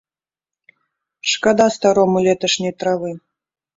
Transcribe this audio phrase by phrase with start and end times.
[1.31, 3.11] Шкада старому леташняй травы.